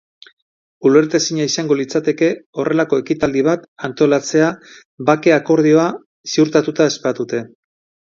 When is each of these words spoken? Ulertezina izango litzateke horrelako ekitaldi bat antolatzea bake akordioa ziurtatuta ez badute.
Ulertezina 0.89 1.45
izango 1.49 1.77
litzateke 1.81 2.31
horrelako 2.63 2.99
ekitaldi 3.03 3.45
bat 3.51 3.69
antolatzea 3.91 4.51
bake 5.13 5.39
akordioa 5.39 5.89
ziurtatuta 6.37 6.93
ez 6.95 7.01
badute. 7.09 7.49